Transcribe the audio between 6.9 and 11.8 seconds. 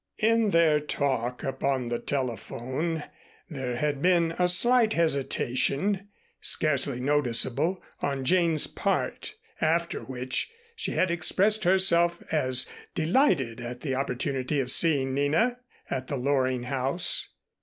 noticeable, on Jane's part, after which, she had expressed